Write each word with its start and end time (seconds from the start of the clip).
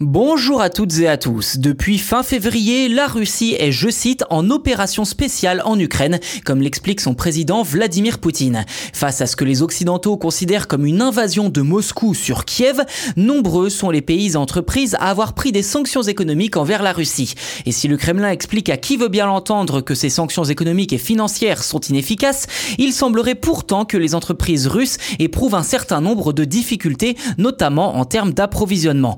Bonjour 0.00 0.60
à 0.60 0.70
toutes 0.70 0.96
et 1.00 1.08
à 1.08 1.16
tous. 1.16 1.58
Depuis 1.58 1.98
fin 1.98 2.22
février, 2.22 2.88
la 2.88 3.08
Russie 3.08 3.56
est, 3.58 3.72
je 3.72 3.90
cite, 3.90 4.22
en 4.30 4.48
opération 4.48 5.04
spéciale 5.04 5.60
en 5.64 5.76
Ukraine, 5.76 6.20
comme 6.44 6.62
l'explique 6.62 7.00
son 7.00 7.14
président 7.14 7.64
Vladimir 7.64 8.18
Poutine. 8.18 8.64
Face 8.92 9.20
à 9.22 9.26
ce 9.26 9.34
que 9.34 9.44
les 9.44 9.60
Occidentaux 9.60 10.16
considèrent 10.16 10.68
comme 10.68 10.86
une 10.86 11.02
invasion 11.02 11.48
de 11.48 11.62
Moscou 11.62 12.14
sur 12.14 12.44
Kiev, 12.44 12.80
nombreux 13.16 13.70
sont 13.70 13.90
les 13.90 14.00
pays 14.00 14.36
entreprises 14.36 14.94
à 15.00 15.10
avoir 15.10 15.32
pris 15.32 15.50
des 15.50 15.64
sanctions 15.64 16.02
économiques 16.02 16.56
envers 16.56 16.84
la 16.84 16.92
Russie. 16.92 17.34
Et 17.66 17.72
si 17.72 17.88
le 17.88 17.96
Kremlin 17.96 18.30
explique 18.30 18.70
à 18.70 18.76
qui 18.76 18.96
veut 18.96 19.08
bien 19.08 19.26
l'entendre 19.26 19.80
que 19.80 19.96
ces 19.96 20.10
sanctions 20.10 20.44
économiques 20.44 20.92
et 20.92 20.98
financières 20.98 21.64
sont 21.64 21.80
inefficaces, 21.80 22.46
il 22.78 22.92
semblerait 22.92 23.34
pourtant 23.34 23.84
que 23.84 23.96
les 23.96 24.14
entreprises 24.14 24.68
russes 24.68 24.98
éprouvent 25.18 25.56
un 25.56 25.64
certain 25.64 26.00
nombre 26.00 26.32
de 26.32 26.44
difficultés, 26.44 27.16
notamment 27.36 27.96
en 27.96 28.04
termes 28.04 28.32
d'approvisionnement. 28.32 29.16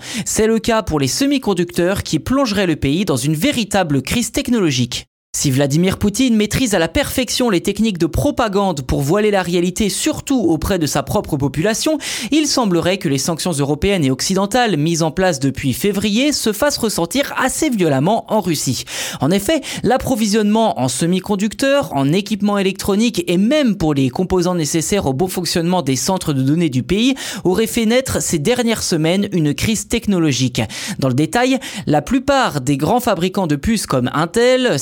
Pour 0.87 1.01
les 1.01 1.09
semi-conducteurs 1.09 2.05
qui 2.05 2.21
plongeraient 2.21 2.67
le 2.67 2.77
pays 2.77 3.05
dans 3.05 3.17
une 3.17 3.35
véritable 3.35 4.03
crise 4.03 4.31
technologique. 4.31 5.10
Si 5.33 5.53
Vladimir 5.53 5.97
Poutine 5.97 6.35
maîtrise 6.35 6.75
à 6.75 6.81
la 6.81 6.89
perfection 6.89 7.51
les 7.51 7.61
techniques 7.61 7.99
de 7.99 8.07
propagande 8.07 8.83
pour 8.83 9.01
voiler 9.01 9.31
la 9.31 9.43
réalité 9.43 9.89
surtout 9.89 10.41
auprès 10.41 10.81
de 10.81 10.87
sa 10.87 11.05
propre 11.05 11.37
population, 11.37 11.99
il 12.33 12.49
semblerait 12.49 12.99
que 12.99 13.09
les 13.09 13.17
sanctions 13.17 13.53
européennes 13.53 14.05
et 14.05 14.11
occidentales 14.11 14.77
mises 14.77 15.05
en 15.05 15.13
place 15.13 15.39
depuis 15.39 15.73
février 15.73 16.33
se 16.33 16.53
fassent 16.53 16.79
ressentir 16.79 17.33
assez 17.39 17.71
violemment 17.71 18.25
en 18.29 18.41
Russie. 18.41 18.85
En 19.21 19.31
effet, 19.31 19.61
l'approvisionnement 19.85 20.81
en 20.81 20.89
semi-conducteurs, 20.89 21.95
en 21.95 22.13
équipements 22.13 22.59
électroniques 22.59 23.23
et 23.29 23.39
même 23.39 23.77
pour 23.77 23.95
les 23.95 24.11
composants 24.11 24.57
nécessaires 24.57 25.07
au 25.07 25.13
bon 25.13 25.29
fonctionnement 25.29 25.83
des 25.83 25.97
centres 25.97 26.33
de 26.33 26.43
données 26.43 26.71
du 26.71 26.83
pays 26.83 27.15
aurait 27.45 27.69
fait 27.69 27.87
naître 27.87 28.21
ces 28.21 28.41
dernières 28.41 28.83
semaines 28.83 29.29
une 29.31 29.55
crise 29.55 29.87
technologique. 29.87 30.61
Dans 30.99 31.09
le 31.09 31.15
détail, 31.15 31.61
la 31.87 32.03
plupart 32.03 32.61
des 32.61 32.77
grands 32.77 33.01
fabricants 33.01 33.47
de 33.47 33.57
puces 33.57 33.87
comme 33.87 34.11
Intel, 34.13 34.79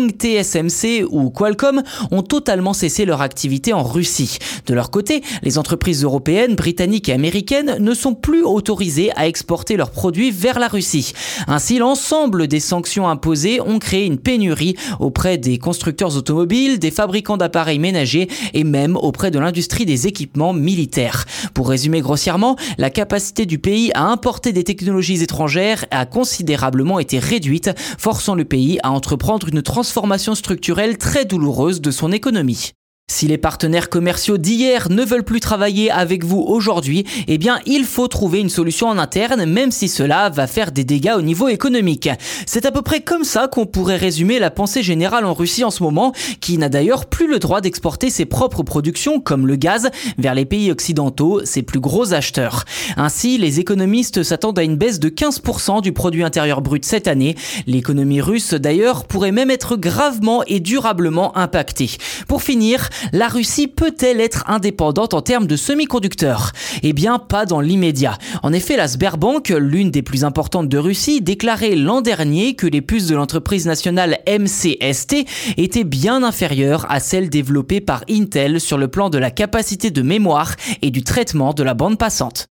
TSMC 0.00 1.04
ou 1.10 1.30
Qualcomm 1.30 1.82
ont 2.10 2.22
totalement 2.22 2.72
cessé 2.72 3.04
leur 3.04 3.20
activité 3.22 3.72
en 3.72 3.82
Russie. 3.82 4.38
De 4.66 4.74
leur 4.74 4.90
côté, 4.90 5.22
les 5.42 5.58
entreprises 5.58 6.04
européennes, 6.04 6.54
britanniques 6.54 7.08
et 7.08 7.12
américaines 7.12 7.76
ne 7.78 7.94
sont 7.94 8.14
plus 8.14 8.42
autorisées 8.42 9.10
à 9.16 9.26
exporter 9.26 9.76
leurs 9.76 9.90
produits 9.90 10.30
vers 10.30 10.58
la 10.58 10.68
Russie. 10.68 11.12
Ainsi, 11.46 11.78
l'ensemble 11.78 12.46
des 12.48 12.60
sanctions 12.60 13.08
imposées 13.08 13.60
ont 13.60 13.78
créé 13.78 14.06
une 14.06 14.18
pénurie 14.18 14.76
auprès 15.00 15.38
des 15.38 15.58
constructeurs 15.58 16.16
automobiles, 16.16 16.78
des 16.78 16.90
fabricants 16.90 17.36
d'appareils 17.36 17.78
ménagers 17.78 18.28
et 18.54 18.64
même 18.64 18.96
auprès 18.96 19.30
de 19.30 19.38
l'industrie 19.38 19.86
des 19.86 20.06
équipements 20.06 20.52
militaires. 20.52 21.24
Pour 21.54 21.68
résumer 21.68 22.00
grossièrement, 22.00 22.56
la 22.78 22.90
capacité 22.90 23.46
du 23.46 23.58
pays 23.58 23.90
à 23.94 24.04
importer 24.04 24.52
des 24.52 24.64
technologies 24.64 25.22
étrangères 25.22 25.84
a 25.90 26.06
considérablement 26.06 26.98
été 26.98 27.18
réduite, 27.18 27.70
forçant 27.98 28.34
le 28.34 28.44
pays 28.44 28.78
à 28.82 28.90
entreprendre 28.90 29.48
une 29.48 29.62
transition 29.62 29.81
transformation 29.82 30.36
structurelle 30.36 30.96
très 30.96 31.24
douloureuse 31.24 31.80
de 31.80 31.90
son 31.90 32.12
économie. 32.12 32.70
Si 33.12 33.28
les 33.28 33.36
partenaires 33.36 33.90
commerciaux 33.90 34.38
d'hier 34.38 34.88
ne 34.88 35.04
veulent 35.04 35.22
plus 35.22 35.40
travailler 35.40 35.90
avec 35.90 36.24
vous 36.24 36.40
aujourd'hui, 36.40 37.04
eh 37.28 37.36
bien 37.36 37.60
il 37.66 37.84
faut 37.84 38.08
trouver 38.08 38.40
une 38.40 38.48
solution 38.48 38.88
en 38.88 38.96
interne, 38.96 39.44
même 39.44 39.70
si 39.70 39.88
cela 39.88 40.30
va 40.30 40.46
faire 40.46 40.72
des 40.72 40.82
dégâts 40.82 41.12
au 41.18 41.20
niveau 41.20 41.48
économique. 41.48 42.08
C'est 42.46 42.64
à 42.64 42.72
peu 42.72 42.80
près 42.80 43.02
comme 43.02 43.24
ça 43.24 43.48
qu'on 43.48 43.66
pourrait 43.66 43.98
résumer 43.98 44.38
la 44.38 44.50
pensée 44.50 44.82
générale 44.82 45.26
en 45.26 45.34
Russie 45.34 45.62
en 45.62 45.70
ce 45.70 45.82
moment, 45.82 46.14
qui 46.40 46.56
n'a 46.56 46.70
d'ailleurs 46.70 47.04
plus 47.04 47.28
le 47.28 47.38
droit 47.38 47.60
d'exporter 47.60 48.08
ses 48.08 48.24
propres 48.24 48.62
productions, 48.62 49.20
comme 49.20 49.46
le 49.46 49.56
gaz, 49.56 49.90
vers 50.16 50.34
les 50.34 50.46
pays 50.46 50.72
occidentaux, 50.72 51.44
ses 51.44 51.62
plus 51.62 51.80
gros 51.80 52.14
acheteurs. 52.14 52.64
Ainsi, 52.96 53.36
les 53.36 53.60
économistes 53.60 54.22
s'attendent 54.22 54.58
à 54.58 54.62
une 54.62 54.76
baisse 54.76 55.00
de 55.00 55.10
15% 55.10 55.82
du 55.82 55.92
produit 55.92 56.24
intérieur 56.24 56.62
brut 56.62 56.86
cette 56.86 57.08
année. 57.08 57.36
L'économie 57.66 58.22
russe, 58.22 58.54
d'ailleurs, 58.54 59.04
pourrait 59.04 59.32
même 59.32 59.50
être 59.50 59.76
gravement 59.76 60.44
et 60.46 60.60
durablement 60.60 61.36
impactée. 61.36 61.90
Pour 62.26 62.42
finir, 62.42 62.88
la 63.12 63.28
Russie 63.28 63.68
peut-elle 63.68 64.20
être 64.20 64.44
indépendante 64.48 65.14
en 65.14 65.22
termes 65.22 65.46
de 65.46 65.56
semi-conducteurs? 65.56 66.52
Eh 66.82 66.92
bien, 66.92 67.18
pas 67.18 67.46
dans 67.46 67.60
l'immédiat. 67.60 68.18
En 68.42 68.52
effet, 68.52 68.76
la 68.76 68.88
Sberbank, 68.88 69.48
l'une 69.48 69.90
des 69.90 70.02
plus 70.02 70.24
importantes 70.24 70.68
de 70.68 70.78
Russie, 70.78 71.20
déclarait 71.20 71.74
l'an 71.74 72.00
dernier 72.00 72.54
que 72.54 72.66
les 72.66 72.82
puces 72.82 73.06
de 73.06 73.16
l'entreprise 73.16 73.66
nationale 73.66 74.18
MCST 74.28 75.26
étaient 75.56 75.84
bien 75.84 76.22
inférieures 76.22 76.86
à 76.90 77.00
celles 77.00 77.30
développées 77.30 77.80
par 77.80 78.04
Intel 78.08 78.60
sur 78.60 78.78
le 78.78 78.88
plan 78.88 79.10
de 79.10 79.18
la 79.18 79.30
capacité 79.30 79.90
de 79.90 80.02
mémoire 80.02 80.54
et 80.82 80.90
du 80.90 81.02
traitement 81.02 81.54
de 81.54 81.62
la 81.62 81.74
bande 81.74 81.98
passante. 81.98 82.51